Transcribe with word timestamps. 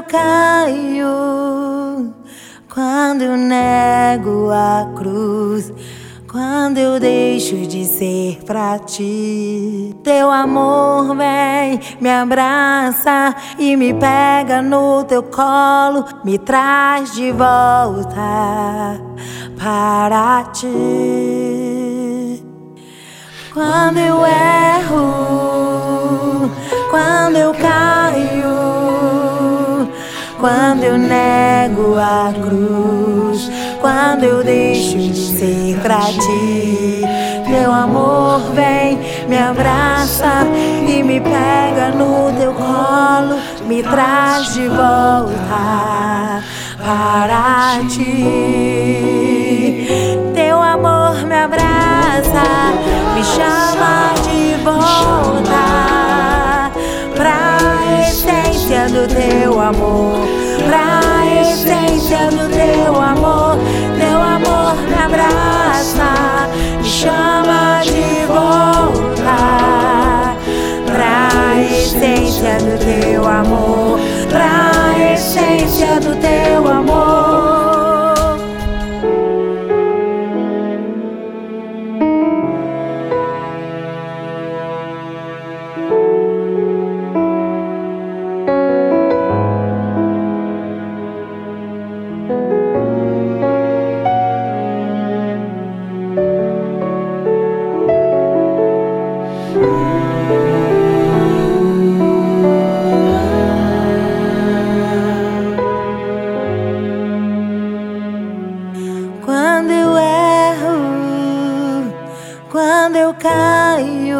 eu 0.00 0.04
caio, 0.04 1.06
quando 2.72 3.22
eu 3.22 3.36
nego 3.36 4.50
a 4.50 4.90
cruz, 4.96 5.70
quando 6.30 6.78
eu 6.78 6.98
deixo 6.98 7.66
de 7.66 7.84
ser 7.84 8.38
pra 8.46 8.78
ti. 8.78 9.94
Teu 10.02 10.30
amor 10.30 11.14
vem, 11.16 11.78
me 12.00 12.10
abraça 12.10 13.34
e 13.58 13.76
me 13.76 13.92
pega 13.92 14.62
no 14.62 15.04
teu 15.04 15.22
colo, 15.22 16.06
me 16.24 16.38
traz 16.38 17.12
de 17.12 17.30
volta 17.32 18.98
para 19.58 20.44
ti. 20.52 20.70
Quando 23.52 23.98
eu 23.98 24.24
erro, 24.24 25.30
quando 26.90 27.36
eu 27.36 27.52
caio, 27.52 27.69
quando 30.40 30.82
eu 30.84 30.96
nego 30.96 31.96
a 31.98 32.32
cruz, 32.32 33.50
quando 33.80 34.24
eu 34.24 34.42
deixo 34.42 34.96
de 34.96 35.14
ser 35.14 35.78
pra 35.80 36.00
ti. 36.00 37.02
Teu 37.46 37.70
amor 37.70 38.40
vem, 38.54 38.98
me 39.28 39.36
abraça 39.36 40.46
e 40.88 41.02
me 41.02 41.20
pega 41.20 41.90
no 41.90 42.32
teu 42.38 42.54
colo, 42.54 43.38
me 43.66 43.82
traz 43.82 44.54
de 44.54 44.66
volta 44.68 46.42
para 46.78 47.80
ti. 47.88 48.16
Teu 50.34 50.62
amor 50.62 51.26
me 51.26 51.36
abraça, 51.36 52.72
me 53.14 53.22
chama 53.24 54.19
essência 58.80 58.88
do 58.88 59.06
teu 59.08 59.60
amor, 59.60 60.26
pra 60.66 61.42
essência 61.42 62.30
do 62.30 62.48
teu 62.48 63.00
amor. 63.00 63.58
Teu 63.98 64.18
amor 64.18 64.74
me 64.88 64.94
abraça, 64.94 66.48
me 66.78 66.84
chama 66.84 67.82
de 67.82 68.26
volta 68.26 69.36
pra 70.86 71.60
essência 71.60 72.56
do 72.58 72.78
teu 72.78 73.28
amor, 73.28 74.00
pra 74.30 75.12
essência 75.12 76.00
do 76.00 76.16
teu 76.16 76.66
amor. 76.70 76.99
Quando 112.80 112.96
eu 112.96 113.12
caio, 113.12 114.16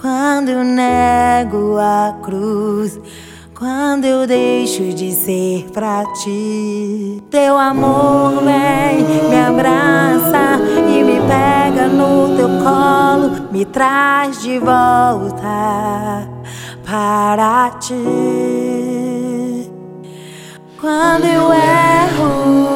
quando 0.00 0.48
eu 0.48 0.64
nego 0.64 1.76
a 1.78 2.16
cruz, 2.22 2.98
quando 3.54 4.06
eu 4.06 4.26
deixo 4.26 4.94
de 4.94 5.12
ser 5.12 5.66
pra 5.74 6.04
ti. 6.22 7.22
Teu 7.30 7.58
amor 7.58 8.42
vem, 8.42 9.04
me 9.28 9.38
abraça 9.38 10.58
e 10.88 11.04
me 11.04 11.20
pega 11.20 11.86
no 11.86 12.34
teu 12.34 12.48
colo, 12.64 13.48
me 13.52 13.66
traz 13.66 14.40
de 14.40 14.58
volta 14.58 16.26
para 16.82 17.72
ti. 17.78 19.70
Quando 20.80 21.26
eu 21.26 21.52
erro, 21.52 22.75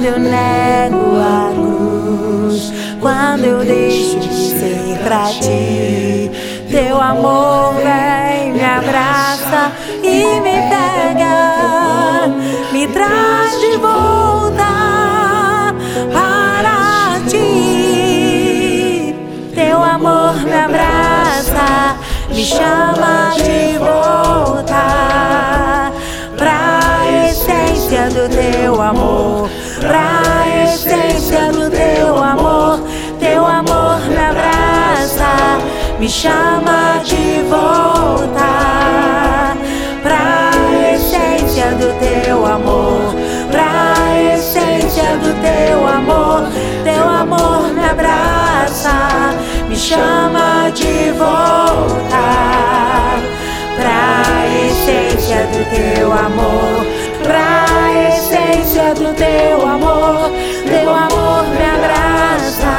quando 0.00 0.14
eu 0.14 0.18
nego 0.18 1.20
a 1.20 1.52
cruz, 1.52 2.72
quando 3.00 3.44
eu 3.44 3.58
deixo 3.62 4.18
de 4.18 4.32
ser 4.32 4.98
pra 5.04 5.26
ti, 5.26 6.30
teu 6.70 6.98
amor 6.98 7.74
vem, 7.74 8.54
me 8.54 8.64
abraça 8.64 9.70
e 10.02 10.40
me 10.40 10.54
pega, 10.70 12.28
me 12.72 12.88
traz 12.88 13.60
de 13.60 13.76
volta 13.76 14.64
para 16.14 17.20
ti. 17.28 19.14
Teu 19.54 19.82
amor 19.82 20.34
me 20.46 20.54
abraça, 20.54 21.96
me 22.30 22.42
chama 22.42 23.34
de 23.36 23.76
volta 23.78 23.99
teu 55.70 56.12
amor, 56.12 56.86
pra 57.22 57.64
essência 58.08 58.94
do 58.94 59.14
teu 59.14 59.66
amor. 59.66 60.30
Teu 60.66 60.88
amor 60.88 61.44
me 61.48 61.64
abraça, 61.76 62.78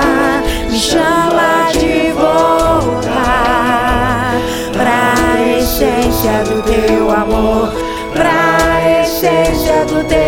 me 0.69 0.79
chama 0.79 1.72
de 1.74 2.12
volta 2.12 3.22
pra 4.72 5.41
essência 5.57 6.44
do 6.46 6.62
teu 6.62 7.12
amor, 7.12 7.74
pra 8.13 9.02
essência 9.02 9.85
do 9.85 10.03
teu 10.06 10.21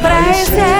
Pra 0.00 0.30
essência 0.30 0.73